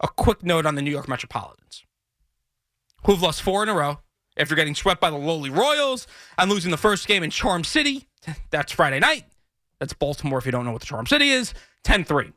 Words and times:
a 0.00 0.08
quick 0.08 0.42
note 0.42 0.66
on 0.66 0.74
the 0.74 0.82
New 0.82 0.90
York 0.90 1.08
Metropolitans, 1.08 1.84
who've 3.04 3.20
lost 3.20 3.42
four 3.42 3.62
in 3.62 3.68
a 3.68 3.74
row 3.74 4.00
after 4.36 4.54
getting 4.54 4.74
swept 4.74 5.00
by 5.00 5.10
the 5.10 5.16
lowly 5.16 5.50
Royals 5.50 6.06
and 6.38 6.50
losing 6.50 6.70
the 6.70 6.76
first 6.76 7.06
game 7.06 7.22
in 7.22 7.30
Charm 7.30 7.64
City. 7.64 8.08
That's 8.50 8.72
Friday 8.72 8.98
night. 8.98 9.24
That's 9.78 9.92
Baltimore, 9.92 10.38
if 10.38 10.46
you 10.46 10.52
don't 10.52 10.64
know 10.64 10.72
what 10.72 10.80
the 10.80 10.86
Charm 10.86 11.06
City 11.06 11.30
is. 11.30 11.54
10 11.84 12.04
3. 12.04 12.32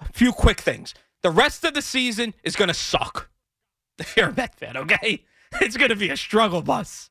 A 0.00 0.12
few 0.12 0.32
quick 0.32 0.60
things. 0.60 0.94
The 1.22 1.30
rest 1.30 1.64
of 1.64 1.74
the 1.74 1.82
season 1.82 2.34
is 2.42 2.56
going 2.56 2.68
to 2.68 2.74
suck. 2.74 3.30
If 3.98 4.14
you're 4.14 4.28
a 4.28 4.34
Met 4.34 4.54
fan, 4.54 4.76
okay? 4.76 5.24
It's 5.60 5.76
going 5.76 5.88
to 5.88 5.96
be 5.96 6.10
a 6.10 6.16
struggle 6.16 6.60
bus. 6.60 7.08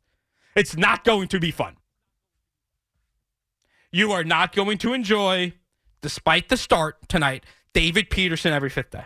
It's 0.55 0.77
not 0.77 1.03
going 1.03 1.30
to 1.30 1.39
be 1.39 1.49
fun. 1.52 1.77
You 3.91 4.11
are 4.11 4.23
not 4.23 4.53
going 4.53 4.77
to 4.80 4.93
enjoy, 4.93 5.53
despite 6.02 6.49
the 6.49 6.58
start 6.58 7.08
tonight, 7.08 7.43
David 7.75 8.09
Peterson 8.09 8.53
every 8.53 8.69
fifth 8.69 8.91
day. 8.91 9.03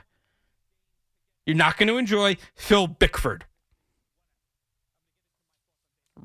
You're 1.47 1.55
not 1.55 1.77
going 1.77 1.87
to 1.87 1.97
enjoy 1.97 2.37
Phil 2.53 2.85
Bickford. 2.85 3.45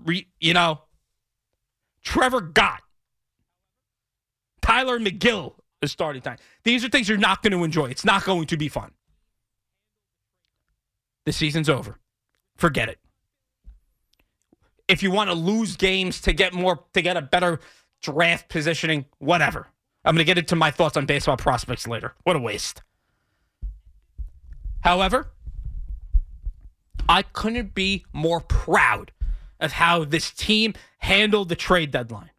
Re, 0.04 0.28
you 0.38 0.52
know, 0.52 0.82
Trevor 2.02 2.42
Gott, 2.42 2.82
Tylor 4.60 5.00
Megill 5.00 5.54
is 5.80 5.90
starting 5.90 6.20
time. 6.20 6.36
These 6.64 6.84
are 6.84 6.90
things 6.90 7.08
you're 7.08 7.16
not 7.16 7.42
going 7.42 7.52
to 7.52 7.64
enjoy. 7.64 7.86
It's 7.86 8.04
not 8.04 8.24
going 8.24 8.46
to 8.48 8.58
be 8.58 8.68
fun. 8.68 8.90
The 11.24 11.32
season's 11.32 11.70
over. 11.70 11.98
Forget 12.56 12.90
it. 12.90 12.98
If 14.86 15.02
you 15.02 15.10
want 15.10 15.30
to 15.30 15.34
lose 15.34 15.76
games 15.76 16.20
to 16.22 16.34
get 16.34 16.52
more, 16.52 16.84
to 16.92 17.00
get 17.00 17.16
a 17.16 17.22
better 17.22 17.60
draft 18.02 18.50
positioning, 18.50 19.06
whatever. 19.16 19.68
I'm 20.04 20.14
going 20.14 20.18
to 20.18 20.24
get 20.24 20.38
into 20.38 20.56
my 20.56 20.70
thoughts 20.70 20.96
on 20.96 21.06
baseball 21.06 21.36
prospects 21.36 21.86
later. 21.86 22.14
What 22.24 22.36
a 22.36 22.38
waste. 22.38 22.82
However, 24.82 25.30
I 27.08 27.22
couldn't 27.22 27.74
be 27.74 28.04
more 28.12 28.40
proud 28.40 29.12
of 29.60 29.72
how 29.72 30.04
this 30.04 30.30
team 30.30 30.74
handled 30.98 31.48
the 31.48 31.56
trade 31.56 31.90
deadline. 31.90 32.30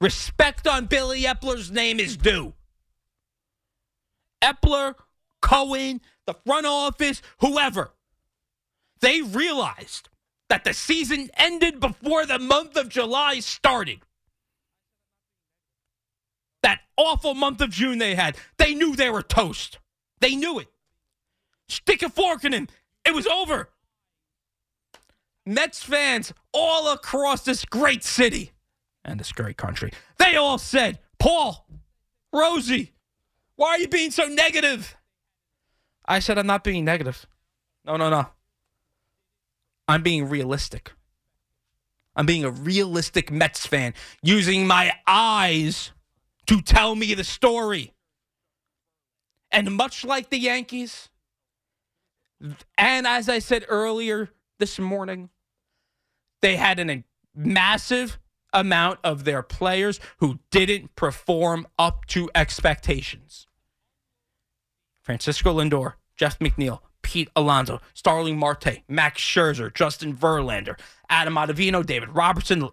Respect 0.00 0.66
on 0.66 0.86
Billy 0.86 1.22
Eppler's 1.22 1.70
name 1.70 2.00
is 2.00 2.16
due. 2.16 2.54
Eppler, 4.42 4.94
Cohen, 5.40 6.00
the 6.26 6.34
front 6.34 6.66
office, 6.66 7.22
whoever, 7.38 7.92
they 9.00 9.22
realized 9.22 10.08
that 10.48 10.64
the 10.64 10.74
season 10.74 11.30
ended 11.36 11.80
before 11.80 12.26
the 12.26 12.38
month 12.38 12.76
of 12.76 12.88
July 12.88 13.40
started 13.40 14.00
that 16.66 16.80
awful 16.96 17.32
month 17.32 17.60
of 17.60 17.70
June 17.70 17.98
they 17.98 18.16
had, 18.16 18.36
they 18.56 18.74
knew 18.74 18.96
they 18.96 19.08
were 19.08 19.22
toast. 19.22 19.78
They 20.18 20.34
knew 20.34 20.58
it. 20.58 20.66
Stick 21.68 22.02
a 22.02 22.08
fork 22.08 22.44
in 22.44 22.52
him. 22.52 22.66
It 23.04 23.14
was 23.14 23.24
over. 23.28 23.70
Mets 25.46 25.84
fans 25.84 26.32
all 26.52 26.92
across 26.92 27.44
this 27.44 27.64
great 27.64 28.02
city 28.02 28.50
and 29.04 29.20
this 29.20 29.30
great 29.30 29.56
country, 29.56 29.92
they 30.18 30.34
all 30.34 30.58
said, 30.58 30.98
Paul, 31.20 31.68
Rosie, 32.32 32.94
why 33.54 33.68
are 33.68 33.78
you 33.78 33.86
being 33.86 34.10
so 34.10 34.24
negative? 34.24 34.96
I 36.04 36.18
said, 36.18 36.36
I'm 36.36 36.48
not 36.48 36.64
being 36.64 36.84
negative. 36.84 37.28
No, 37.84 37.96
no, 37.96 38.10
no. 38.10 38.26
I'm 39.86 40.02
being 40.02 40.28
realistic. 40.28 40.90
I'm 42.16 42.26
being 42.26 42.42
a 42.42 42.50
realistic 42.50 43.30
Mets 43.30 43.66
fan 43.66 43.94
using 44.20 44.66
my 44.66 44.92
eyes 45.06 45.92
to 46.46 46.60
tell 46.60 46.94
me 46.94 47.14
the 47.14 47.24
story. 47.24 47.92
And 49.50 49.72
much 49.72 50.04
like 50.04 50.30
the 50.30 50.38
Yankees, 50.38 51.08
and 52.76 53.06
as 53.06 53.28
I 53.28 53.38
said 53.38 53.64
earlier 53.68 54.30
this 54.58 54.78
morning, 54.78 55.30
they 56.42 56.56
had 56.56 56.78
a 56.78 57.04
massive 57.34 58.18
amount 58.52 59.00
of 59.04 59.24
their 59.24 59.42
players 59.42 60.00
who 60.18 60.38
didn't 60.50 60.94
perform 60.96 61.66
up 61.78 62.06
to 62.06 62.30
expectations. 62.34 63.46
Francisco 65.00 65.58
Lindor, 65.58 65.94
Jeff 66.16 66.38
McNeil, 66.38 66.80
Pete 67.02 67.30
Alonso, 67.36 67.80
Starling 67.94 68.36
Marte, 68.36 68.82
Max 68.88 69.22
Scherzer, 69.22 69.72
Justin 69.72 70.14
Verlander, 70.14 70.78
Adam 71.08 71.34
Ottavino, 71.34 71.84
David 71.84 72.08
Robertson. 72.10 72.68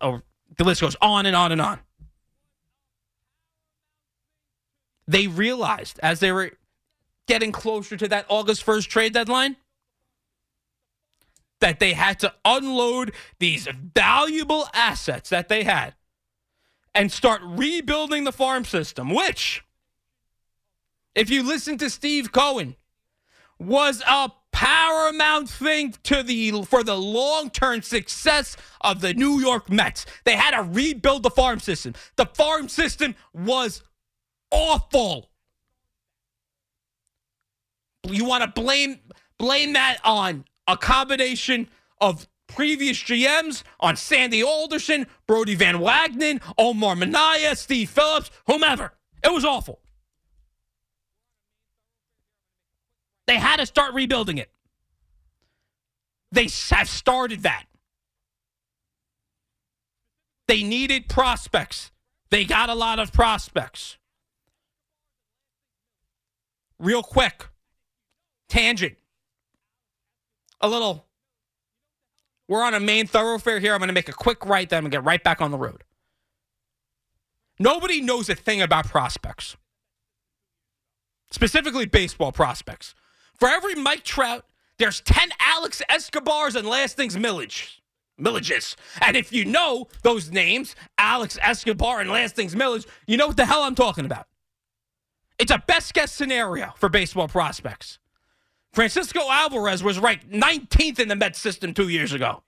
The 0.57 0.63
list 0.63 0.81
goes 0.81 0.95
on 1.01 1.25
and 1.25 1.35
on 1.35 1.51
and 1.51 1.62
on. 1.62 1.79
They 5.07 5.27
realized 5.27 5.99
as 6.01 6.19
they 6.19 6.31
were 6.31 6.51
getting 7.27 7.51
closer 7.51 7.95
to 7.97 8.07
that 8.07 8.25
August 8.29 8.65
1st 8.65 8.87
trade 8.87 9.13
deadline 9.13 9.55
that 11.59 11.79
they 11.79 11.93
had 11.93 12.19
to 12.19 12.33
unload 12.43 13.13
these 13.39 13.67
valuable 13.95 14.67
assets 14.73 15.29
that 15.29 15.47
they 15.47 15.63
had 15.63 15.93
and 16.93 17.11
start 17.11 17.41
rebuilding 17.43 18.25
the 18.25 18.31
farm 18.31 18.65
system, 18.65 19.09
which, 19.09 19.63
if 21.15 21.29
you 21.29 21.41
listen 21.41 21.77
to 21.77 21.89
Steve 21.89 22.31
Cohen, 22.31 22.75
was 23.57 24.03
a 24.05 24.29
paramount 24.51 25.49
thing 25.49 25.95
to 26.03 26.21
the 26.21 26.63
for 26.63 26.83
the 26.83 26.97
long-term 26.97 27.81
success 27.81 28.55
of 28.81 29.01
the 29.01 29.13
New 29.13 29.39
York 29.39 29.69
Mets. 29.69 30.05
They 30.25 30.35
had 30.35 30.51
to 30.51 30.63
rebuild 30.63 31.23
the 31.23 31.31
farm 31.31 31.59
system. 31.59 31.93
The 32.17 32.25
farm 32.25 32.67
system 32.67 33.15
was 33.33 33.83
awful. 34.53 35.29
You 38.07 38.25
want 38.25 38.43
to 38.43 38.61
blame 38.61 38.99
blame 39.37 39.73
that 39.73 39.97
on 40.03 40.45
a 40.67 40.77
combination 40.77 41.67
of 41.99 42.27
previous 42.47 42.97
GMs, 42.97 43.63
on 43.79 43.95
Sandy 43.95 44.43
Alderson, 44.43 45.07
Brodie 45.27 45.55
Van 45.55 45.75
Wagenen, 45.75 46.41
Omar 46.57 46.95
Minaya, 46.95 47.55
Steve 47.55 47.89
Phillips, 47.89 48.29
whomever. 48.45 48.93
It 49.23 49.33
was 49.33 49.43
awful. 49.43 49.79
They 53.25 53.38
had 53.38 53.57
to 53.57 53.65
start 53.65 53.94
rebuilding 53.94 54.38
it. 54.38 54.51
They 56.31 56.49
have 56.71 56.89
started 56.89 57.44
that. 57.44 57.65
They 60.47 60.61
needed 60.61 61.07
prospects. 61.07 61.91
They 62.29 62.44
got 62.44 62.69
a 62.69 62.75
lot 62.75 62.99
of 62.99 63.13
prospects 63.13 63.97
real 66.83 67.03
quick, 67.03 67.47
tangent, 68.50 68.97
a 70.62 70.68
little. 70.68 71.06
We're 72.47 72.63
on 72.63 72.74
a 72.74 72.80
main 72.80 73.07
thoroughfare 73.07 73.59
here. 73.59 73.74
I'm 73.74 73.80
going 73.80 73.88
to 73.88 73.94
make 73.94 74.09
a 74.09 74.13
quick 74.13 74.45
right, 74.45 74.69
then 74.69 74.77
I'm 74.77 74.83
going 74.83 74.91
to 74.91 74.97
get 74.97 75.03
right 75.03 75.24
back 75.24 75.41
on 75.41 75.51
the 75.51 75.57
road. 75.57 75.83
Nobody 77.59 78.01
knows 78.01 78.30
a 78.30 78.35
thing 78.35 78.62
about 78.62 78.85
prospects, 78.85 79.56
specifically 81.31 81.85
baseball 81.85 82.31
prospects. 82.31 82.94
For 83.39 83.47
every 83.47 83.75
Mike 83.75 84.03
Trout, 84.03 84.45
there's 84.77 85.01
10 85.01 85.30
Alex 85.39 85.81
Escobars 85.89 86.56
and 86.56 86.68
last 86.68 86.97
thing's 86.97 87.15
Millage. 87.15 87.80
Milledges. 88.19 88.75
And 89.01 89.18
if 89.18 89.33
you 89.33 89.45
know 89.45 89.88
those 90.03 90.31
names, 90.31 90.75
Alex 90.97 91.38
Escobar 91.41 92.00
and 92.00 92.09
Lastings 92.09 92.56
Milledge, 92.56 92.85
you 93.07 93.18
know 93.18 93.27
what 93.27 93.38
the 93.38 93.45
hell 93.45 93.63
I'm 93.63 93.75
talking 93.75 94.06
about. 94.06 94.27
It's 95.39 95.51
a 95.51 95.63
best 95.68 95.94
guess 95.94 96.12
scenario 96.12 96.74
for 96.77 96.89
baseball 96.89 97.27
prospects. 97.27 98.00
Francisco 98.71 99.21
Alvarez 99.30 99.83
was 99.83 100.00
ranked 100.00 100.30
19th 100.30 101.00
in 101.00 101.07
the 101.07 101.15
Mets 101.15 101.39
system 101.39 101.74
two 101.74 101.89
years 101.89 102.12
ago. 102.12 102.44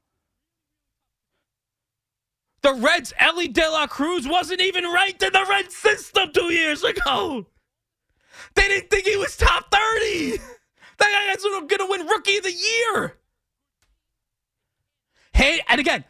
The 2.61 2.73
Reds' 2.73 3.13
Elly 3.19 3.47
De 3.47 3.69
La 3.69 3.85
Cruz 3.85 4.27
wasn't 4.27 4.59
even 4.59 4.91
ranked 4.91 5.21
in 5.21 5.31
the 5.31 5.45
Reds 5.47 5.75
system 5.75 6.31
two 6.33 6.51
years 6.51 6.83
ago. 6.83 7.45
They 8.55 8.67
didn't 8.67 8.89
think 8.89 9.05
he 9.05 9.17
was 9.17 9.37
top 9.37 9.71
30. 9.71 10.39
That 10.97 11.33
guy's 11.35 11.43
going 11.43 11.67
to 11.67 11.87
win 11.89 12.07
Rookie 12.07 12.37
of 12.37 12.43
the 12.43 12.53
Year. 12.53 13.17
Hey, 15.33 15.61
and 15.67 15.79
again, 15.79 16.05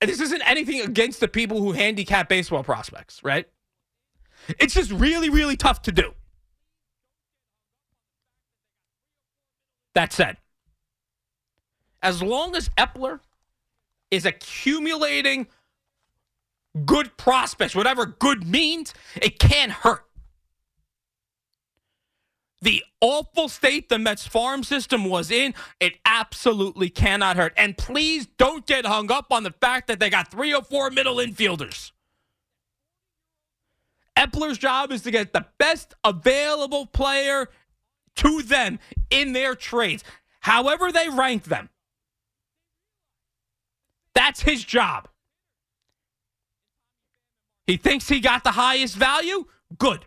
this 0.00 0.20
isn't 0.20 0.42
anything 0.48 0.80
against 0.80 1.20
the 1.20 1.28
people 1.28 1.60
who 1.60 1.72
handicap 1.72 2.28
baseball 2.28 2.62
prospects, 2.62 3.22
right? 3.22 3.46
It's 4.58 4.74
just 4.74 4.90
really, 4.90 5.30
really 5.30 5.56
tough 5.56 5.82
to 5.82 5.92
do. 5.92 6.12
That 9.94 10.12
said, 10.12 10.38
as 12.02 12.22
long 12.22 12.56
as 12.56 12.68
Eppler 12.70 13.20
is 14.10 14.24
accumulating 14.24 15.46
good 16.84 17.16
prospects, 17.16 17.74
whatever 17.74 18.06
good 18.06 18.46
means, 18.46 18.94
it 19.20 19.38
can't 19.38 19.72
hurt. 19.72 20.04
The 22.62 22.84
awful 23.00 23.48
state 23.48 23.88
the 23.88 23.98
Mets 23.98 24.26
farm 24.26 24.62
system 24.62 25.04
was 25.04 25.30
in, 25.32 25.52
it 25.80 25.94
absolutely 26.06 26.88
cannot 26.88 27.36
hurt. 27.36 27.52
And 27.56 27.76
please 27.76 28.26
don't 28.38 28.64
get 28.66 28.86
hung 28.86 29.10
up 29.10 29.32
on 29.32 29.42
the 29.42 29.50
fact 29.50 29.88
that 29.88 29.98
they 29.98 30.08
got 30.08 30.30
three 30.30 30.54
or 30.54 30.62
four 30.62 30.88
middle 30.88 31.16
infielders. 31.16 31.90
Eppler's 34.22 34.58
job 34.58 34.92
is 34.92 35.02
to 35.02 35.10
get 35.10 35.32
the 35.32 35.46
best 35.58 35.94
available 36.04 36.86
player 36.86 37.48
to 38.16 38.42
them 38.42 38.78
in 39.10 39.32
their 39.32 39.54
trades, 39.54 40.04
however 40.40 40.92
they 40.92 41.08
rank 41.08 41.44
them. 41.44 41.70
That's 44.14 44.42
his 44.42 44.62
job. 44.64 45.08
He 47.66 47.76
thinks 47.76 48.08
he 48.08 48.20
got 48.20 48.44
the 48.44 48.52
highest 48.52 48.96
value? 48.96 49.46
Good. 49.78 50.04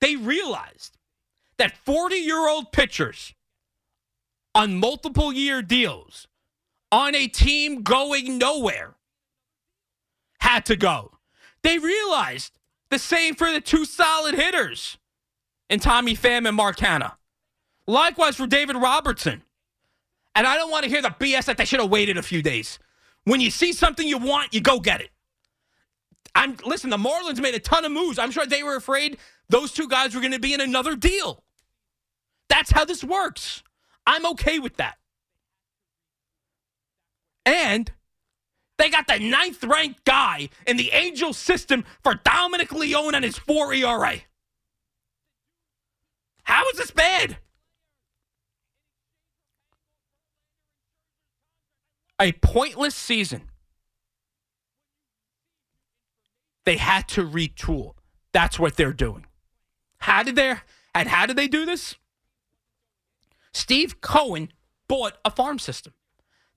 They 0.00 0.16
realized 0.16 0.96
that 1.58 1.76
40 1.76 2.16
year 2.16 2.48
old 2.48 2.72
pitchers 2.72 3.34
on 4.54 4.78
multiple 4.78 5.32
year 5.32 5.62
deals 5.62 6.28
on 6.90 7.14
a 7.14 7.26
team 7.26 7.82
going 7.82 8.38
nowhere 8.38 8.94
had 10.40 10.66
to 10.66 10.76
go. 10.76 11.13
They 11.64 11.78
realized 11.78 12.56
the 12.90 12.98
same 12.98 13.34
for 13.34 13.50
the 13.50 13.60
two 13.60 13.84
solid 13.84 14.34
hitters 14.34 14.98
in 15.68 15.80
Tommy 15.80 16.14
Pham 16.14 16.46
and 16.46 16.54
Mark 16.54 16.76
Canha. 16.76 17.14
Likewise 17.86 18.36
for 18.36 18.46
David 18.46 18.76
Robertson. 18.76 19.42
And 20.34 20.46
I 20.46 20.56
don't 20.56 20.70
want 20.70 20.84
to 20.84 20.90
hear 20.90 21.02
the 21.02 21.08
BS 21.08 21.46
that 21.46 21.56
they 21.56 21.64
should 21.64 21.80
have 21.80 21.90
waited 21.90 22.18
a 22.18 22.22
few 22.22 22.42
days. 22.42 22.78
When 23.24 23.40
you 23.40 23.50
see 23.50 23.72
something 23.72 24.06
you 24.06 24.18
want, 24.18 24.52
you 24.52 24.60
go 24.60 24.78
get 24.78 25.00
it. 25.00 25.10
I'm 26.34 26.56
listen, 26.66 26.90
the 26.90 26.96
Marlins 26.98 27.40
made 27.40 27.54
a 27.54 27.60
ton 27.60 27.84
of 27.84 27.92
moves. 27.92 28.18
I'm 28.18 28.30
sure 28.30 28.44
they 28.44 28.62
were 28.62 28.76
afraid 28.76 29.18
those 29.48 29.72
two 29.72 29.88
guys 29.88 30.14
were 30.14 30.20
going 30.20 30.32
to 30.32 30.38
be 30.38 30.52
in 30.52 30.60
another 30.60 30.96
deal. 30.96 31.42
That's 32.48 32.72
how 32.72 32.84
this 32.84 33.02
works. 33.02 33.62
I'm 34.06 34.26
okay 34.26 34.58
with 34.58 34.76
that. 34.76 34.96
And 37.46 37.90
they 38.76 38.90
got 38.90 39.06
the 39.06 39.18
ninth 39.18 39.62
ranked 39.62 40.04
guy 40.04 40.48
in 40.66 40.76
the 40.76 40.90
Angel 40.92 41.32
system 41.32 41.84
for 42.02 42.14
Dominic 42.14 42.72
Leone 42.72 43.14
and 43.14 43.24
his 43.24 43.38
4 43.38 43.72
ERA. 43.74 44.16
How 46.42 46.68
is 46.68 46.78
this 46.78 46.90
bad? 46.90 47.38
A 52.20 52.32
pointless 52.32 52.94
season. 52.94 53.42
They 56.64 56.76
had 56.76 57.08
to 57.08 57.22
retool. 57.22 57.94
That's 58.32 58.58
what 58.58 58.76
they're 58.76 58.92
doing. 58.92 59.26
How 59.98 60.22
did 60.22 60.36
they 60.36 60.54
and 60.94 61.08
how 61.08 61.26
did 61.26 61.36
they 61.36 61.48
do 61.48 61.64
this? 61.64 61.96
Steve 63.52 64.00
Cohen 64.00 64.52
bought 64.88 65.14
a 65.24 65.30
farm 65.30 65.58
system. 65.58 65.94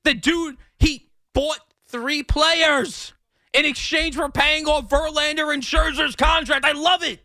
The 0.04 0.14
dude, 0.14 0.58
he 0.80 1.10
bought 1.34 1.60
three 1.88 2.24
players 2.24 3.14
in 3.54 3.66
exchange 3.66 4.16
for 4.16 4.30
paying 4.30 4.66
off 4.66 4.90
Verlander 4.90 5.54
and 5.54 5.64
Scherzer's 5.64 6.16
contract. 6.16 6.66
I 6.66 6.74
love 6.74 7.04
it. 7.04 7.24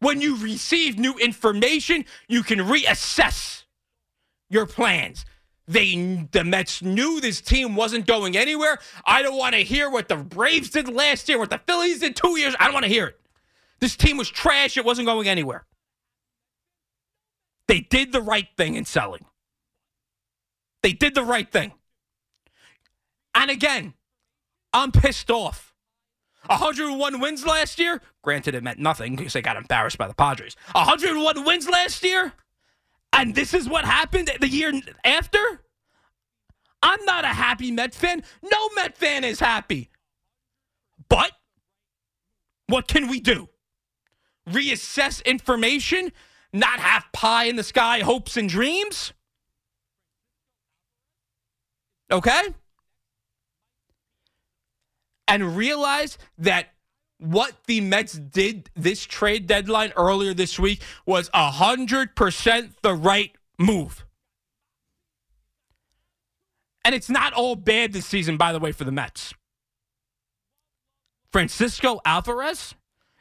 When 0.00 0.20
you 0.20 0.36
receive 0.36 0.98
new 0.98 1.16
information, 1.18 2.04
you 2.28 2.42
can 2.42 2.58
reassess 2.58 3.64
your 4.50 4.66
plans. 4.66 5.24
They 5.66 6.26
the 6.30 6.44
Mets 6.44 6.82
knew 6.82 7.20
this 7.20 7.40
team 7.40 7.74
wasn't 7.74 8.06
going 8.06 8.36
anywhere. 8.36 8.78
I 9.06 9.22
don't 9.22 9.38
want 9.38 9.54
to 9.54 9.62
hear 9.62 9.88
what 9.88 10.08
the 10.08 10.16
Braves 10.16 10.68
did 10.68 10.88
last 10.88 11.26
year, 11.28 11.38
what 11.38 11.48
the 11.48 11.60
Phillies 11.66 12.00
did 12.00 12.16
two 12.16 12.38
years. 12.38 12.54
I 12.60 12.64
don't 12.64 12.74
want 12.74 12.84
to 12.84 12.90
hear 12.90 13.06
it. 13.06 13.20
This 13.80 13.96
team 13.96 14.18
was 14.18 14.28
trash. 14.28 14.76
It 14.76 14.84
wasn't 14.84 15.06
going 15.06 15.26
anywhere. 15.26 15.64
They 17.66 17.80
did 17.80 18.12
the 18.12 18.20
right 18.20 18.48
thing 18.58 18.74
in 18.74 18.84
selling. 18.84 19.24
They 20.82 20.92
did 20.92 21.14
the 21.14 21.24
right 21.24 21.50
thing. 21.50 21.72
And 23.34 23.50
again, 23.50 23.94
I'm 24.72 24.92
pissed 24.92 25.30
off. 25.30 25.74
101 26.46 27.20
wins 27.20 27.46
last 27.46 27.78
year. 27.78 28.02
Granted, 28.22 28.54
it 28.54 28.62
meant 28.62 28.78
nothing 28.78 29.16
because 29.16 29.32
they 29.32 29.42
got 29.42 29.56
embarrassed 29.56 29.98
by 29.98 30.06
the 30.06 30.14
Padres. 30.14 30.56
101 30.72 31.44
wins 31.44 31.68
last 31.68 32.02
year. 32.02 32.32
And 33.12 33.34
this 33.34 33.54
is 33.54 33.68
what 33.68 33.84
happened 33.84 34.30
the 34.40 34.48
year 34.48 34.72
after? 35.04 35.38
I'm 36.82 37.02
not 37.04 37.24
a 37.24 37.28
happy 37.28 37.70
Met 37.70 37.94
fan. 37.94 38.22
No 38.42 38.68
Met 38.76 38.96
fan 38.96 39.24
is 39.24 39.40
happy. 39.40 39.88
But 41.08 41.32
what 42.66 42.88
can 42.88 43.08
we 43.08 43.20
do? 43.20 43.48
Reassess 44.48 45.24
information? 45.24 46.12
Not 46.52 46.78
have 46.80 47.06
pie 47.12 47.44
in 47.44 47.56
the 47.56 47.62
sky 47.62 48.00
hopes 48.00 48.36
and 48.36 48.48
dreams? 48.48 49.12
Okay? 52.10 52.54
And 55.26 55.56
realize 55.56 56.18
that 56.38 56.68
what 57.18 57.52
the 57.66 57.80
Mets 57.80 58.12
did 58.12 58.70
this 58.74 59.04
trade 59.04 59.46
deadline 59.46 59.92
earlier 59.96 60.34
this 60.34 60.58
week 60.58 60.82
was 61.06 61.30
100% 61.30 62.70
the 62.82 62.94
right 62.94 63.32
move. 63.58 64.04
And 66.84 66.94
it's 66.94 67.08
not 67.08 67.32
all 67.32 67.56
bad 67.56 67.92
this 67.92 68.04
season, 68.06 68.36
by 68.36 68.52
the 68.52 68.58
way, 68.58 68.72
for 68.72 68.84
the 68.84 68.92
Mets. 68.92 69.32
Francisco 71.32 72.00
Alvarez 72.04 72.74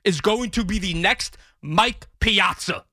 is 0.03 0.21
going 0.21 0.51
to 0.51 0.65
be 0.65 0.79
the 0.79 0.93
next 0.93 1.37
Mike 1.61 2.07
Piazza. 2.19 2.85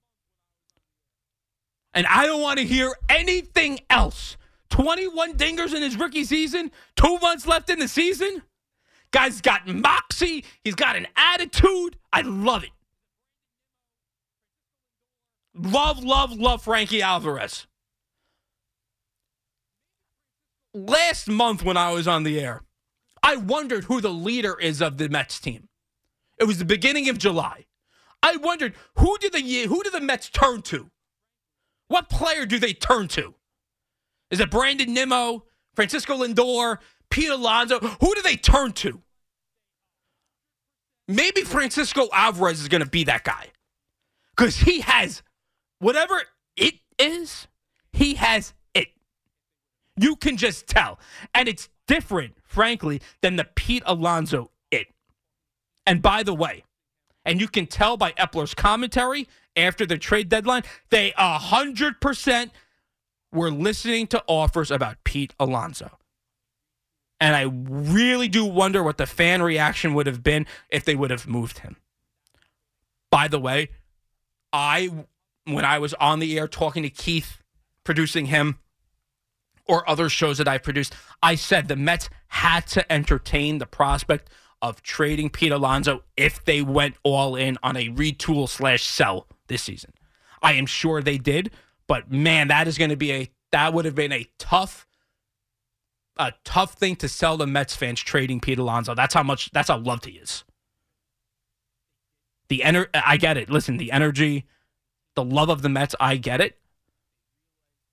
And 1.93 2.07
I 2.07 2.25
don't 2.27 2.41
want 2.41 2.59
to 2.61 2.65
hear 2.65 2.95
anything 3.09 3.81
else. 3.91 4.37
21 4.71 5.35
dingers 5.37 5.75
in 5.75 5.83
his 5.83 5.97
rookie 5.97 6.25
season, 6.25 6.71
two 6.95 7.19
months 7.19 7.47
left 7.47 7.69
in 7.69 7.81
the 7.81 7.89
season. 7.89 8.43
Guy's 9.13 9.41
got 9.41 9.67
moxie. 9.67 10.45
He's 10.63 10.75
got 10.75 10.97
an 10.97 11.07
attitude. 11.17 11.97
I 12.13 12.23
love 12.23 12.65
it. 12.65 12.71
Love, 15.55 16.03
love, 16.03 16.33
love 16.33 16.63
Frankie 16.63 17.03
Alvarez. 17.03 17.67
Last 20.73 21.29
month 21.29 21.65
when 21.65 21.77
I 21.77 21.91
was 21.93 22.07
on 22.07 22.23
the 22.23 22.39
air, 22.39 22.63
I 23.23 23.37
wondered 23.37 23.85
who 23.85 24.01
the 24.01 24.11
leader 24.11 24.59
is 24.59 24.81
of 24.81 24.99
the 24.99 25.09
Mets 25.09 25.41
team. 25.41 25.69
It 26.39 26.45
was 26.45 26.59
the 26.59 26.65
beginning 26.65 27.09
of 27.09 27.19
July. 27.19 27.67
I 28.23 28.37
wondered 28.37 28.75
who 28.97 29.19
did 29.19 29.33
the 29.33 29.41
who 29.41 29.83
did 29.83 29.93
the 29.93 30.01
Mets 30.01 30.29
turn 30.31 30.63
to? 30.63 30.91
What 31.89 32.09
player 32.09 32.47
do 32.47 32.59
they 32.59 32.73
turn 32.73 33.09
to? 33.09 33.35
Is 34.31 34.39
it 34.39 34.51
Brandon 34.51 34.95
Nimmo, 34.95 35.45
Francisco 35.75 36.19
Lindor, 36.19 36.79
Pete 37.11 37.31
Alonso. 37.31 37.79
Who 37.79 38.15
do 38.15 38.23
they 38.23 38.37
turn 38.37 38.73
to? 38.73 39.03
Maybe 41.09 41.43
Francisco 41.43 42.09
Alvarez 42.13 42.61
is 42.61 42.69
going 42.69 42.85
to 42.85 42.89
be 42.89 43.05
that 43.05 43.25
guy 43.25 43.49
because 44.37 44.57
he 44.57 44.81
has 44.81 45.23
whatever 45.81 46.23
it 46.57 46.75
is, 46.99 47.49
he 47.93 48.15
has 48.15 48.55
it. 48.75 48.89
You 49.97 50.15
can 50.15 50.37
just 50.37 50.69
tell. 50.69 51.01
And 51.35 51.49
it's 51.49 51.69
different, 51.89 52.37
frankly, 52.45 53.03
than 53.23 53.37
the 53.37 53.49
Pete 53.57 53.83
Alonso 53.87 54.53
it. 54.71 54.87
And 55.85 56.01
by 56.01 56.23
the 56.23 56.35
way, 56.35 56.65
and 57.25 57.41
you 57.41 57.49
can 57.49 57.67
tell 57.67 57.97
by 57.97 58.13
Eppler's 58.13 58.55
commentary 58.55 59.27
after 59.57 59.85
the 59.85 59.99
trade 59.99 60.29
deadline, 60.29 60.63
they 60.91 61.11
100% 61.13 62.51
were 63.33 63.51
listening 63.51 64.07
to 64.09 64.23
offers 64.27 64.71
about 64.71 65.03
Pete 65.05 65.35
Alonso. 65.39 65.99
And 67.21 67.37
I 67.37 67.43
really 67.43 68.29
do 68.29 68.45
wonder 68.45 68.83
what 68.83 68.97
the 68.97 69.07
fan 69.07 69.43
reaction 69.43 69.93
would 69.95 70.07
have 70.07 70.23
been 70.23 70.47
if 70.71 70.85
they 70.85 70.95
would 70.95 71.11
have 71.11 71.29
moved 71.29 71.59
him. 71.59 71.77
By 73.11 73.29
the 73.29 73.39
way, 73.39 73.71
I 74.53 75.05
when 75.45 75.65
I 75.65 75.79
was 75.79 75.95
on 75.95 76.21
the 76.21 76.39
air 76.39 76.49
talking 76.49 76.83
to 76.83 76.91
Keith, 76.91 77.39
producing 77.85 78.27
him, 78.27 78.59
or 79.67 79.89
other 79.89 80.09
shows 80.09 80.39
that 80.39 80.49
I 80.49 80.59
produced, 80.59 80.95
I 81.23 81.35
said 81.35 81.69
the 81.69 81.77
Mets 81.77 82.09
had 82.29 82.67
to 82.69 82.93
entertain 82.93 83.59
the 83.59 83.67
prospect 83.67 84.31
of 84.63 84.83
trading 84.83 85.31
Pete 85.31 85.53
Alonso 85.53 86.03
if 86.17 86.45
they 86.45 86.63
went 86.63 86.97
all 87.03 87.37
in 87.37 87.59
on 87.63 87.77
a 87.77 87.89
retool 87.89 88.49
slash 88.49 88.85
sell 88.85 89.27
this 89.47 89.63
season. 89.63 89.93
I 90.43 90.55
am 90.55 90.67
sure 90.67 91.03
they 91.03 91.19
did, 91.19 91.51
but 91.87 92.11
man, 92.11 92.49
that 92.49 92.69
is 92.69 92.79
going 92.79 92.91
to 92.91 92.97
be 92.97 93.13
a 93.13 93.31
that 93.53 93.75
would 93.75 93.85
have 93.85 93.95
been 93.95 94.13
a 94.13 94.29
tough 94.39 94.87
a 96.21 96.35
tough 96.45 96.75
thing 96.75 96.97
to 96.97 97.09
sell 97.09 97.37
the 97.37 97.47
Mets 97.47 97.75
fans 97.75 98.01
trading 98.01 98.41
Pete 98.41 98.59
Alonso. 98.59 98.95
That's 98.95 99.15
how 99.15 99.23
much 99.23 99.51
that's 99.53 99.69
how 99.69 99.79
loved 99.79 100.05
he 100.05 100.13
is. 100.13 100.45
The 102.49 102.63
ener- 102.65 102.89
I 102.93 103.17
get 103.17 103.37
it. 103.37 103.49
Listen, 103.49 103.77
the 103.77 103.93
energy, 103.93 104.47
the 105.15 105.25
love 105.25 105.49
of 105.49 105.63
the 105.63 105.69
Mets, 105.69 105.95
I 105.99 106.17
get 106.17 106.41
it. 106.41 106.59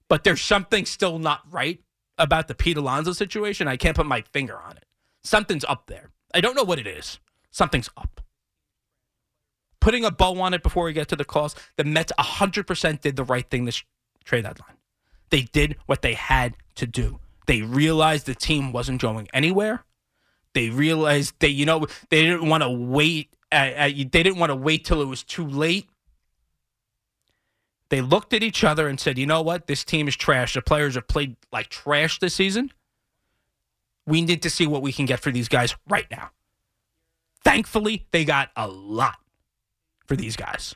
But 0.10 0.24
there's 0.24 0.42
something 0.42 0.86
still 0.86 1.20
not 1.20 1.42
right 1.50 1.80
about 2.18 2.48
the 2.48 2.56
Pete 2.56 2.78
Alonso 2.78 3.14
situation. 3.14 3.68
I 3.68 3.78
can't 3.78 3.96
put 3.96 4.06
my 4.06 4.22
finger 4.22 4.58
on 4.58 4.78
it. 4.78 4.86
Something's 5.24 5.66
up 5.66 5.88
there. 5.88 6.12
I 6.34 6.42
don't 6.42 6.56
know 6.56 6.64
what 6.64 6.80
it 6.80 6.88
is. 6.88 7.20
Something's 7.52 7.90
up. 7.96 8.22
Putting 9.80 10.04
a 10.04 10.12
bow 10.12 10.40
on 10.42 10.54
it 10.54 10.64
before 10.64 10.86
we 10.86 10.94
get 10.94 11.08
to 11.10 11.16
the 11.16 11.26
calls, 11.26 11.56
the 11.76 11.84
Mets 11.84 12.12
100% 12.20 13.02
did 13.02 13.16
the 13.16 13.24
right 13.24 13.50
thing 13.50 13.66
this 13.66 13.84
trade 14.24 14.44
deadline. 14.44 14.78
They 15.30 15.44
did 15.44 15.78
what 15.86 16.02
they 16.02 16.14
had 16.14 16.56
to 16.76 16.88
do. 16.88 17.20
They 17.48 17.62
realized 17.62 18.26
the 18.26 18.36
team 18.36 18.72
wasn't 18.72 19.02
going 19.02 19.28
anywhere. 19.34 19.84
They 20.54 20.70
realized 20.70 21.36
they, 21.40 21.48
you 21.48 21.66
know, 21.66 21.88
they 22.10 22.24
didn't 22.24 22.48
want 22.48 22.64
to 22.64 22.70
wait. 22.70 23.30
Uh, 23.52 23.56
uh, 23.56 23.88
they 23.88 24.04
didn't 24.04 24.38
want 24.38 24.52
to 24.52 24.56
wait 24.56 24.86
till 24.86 25.02
it 25.02 25.06
was 25.06 25.24
too 25.24 25.48
late. 25.48 25.90
They 27.90 28.02
looked 28.02 28.34
at 28.34 28.44
each 28.44 28.66
other 28.66 28.88
and 28.90 29.00
said, 29.00 29.18
"You 29.18 29.26
know 29.26 29.42
what? 29.42 29.68
This 29.68 29.86
team 29.86 30.08
is 30.10 30.16
trash. 30.16 30.56
The 30.56 30.62
players 30.62 30.96
have 30.96 31.08
played 31.08 31.38
like 31.52 31.70
trash 31.70 32.20
this 32.20 32.34
season. 32.34 32.74
We 34.06 34.22
need 34.22 34.42
to 34.42 34.50
see 34.50 34.68
what 34.68 34.82
we 34.82 34.92
can 34.92 35.06
get 35.06 35.22
for 35.22 35.32
these 35.32 35.48
guys 35.48 35.76
right 35.88 36.08
now." 36.12 36.32
Thankfully, 37.46 38.08
they 38.12 38.26
got 38.26 38.50
a 38.58 38.68
lot 38.68 39.20
for 40.06 40.18
these 40.18 40.36
guys. 40.36 40.76